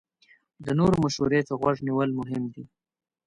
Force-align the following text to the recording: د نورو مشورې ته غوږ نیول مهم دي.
د 0.63 0.65
نورو 0.79 0.95
مشورې 1.03 1.41
ته 1.47 1.53
غوږ 1.59 1.77
نیول 1.87 2.09
مهم 2.19 2.43
دي. 2.53 2.63